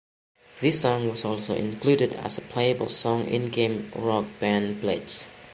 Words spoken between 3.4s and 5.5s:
game Rock Band Blitz.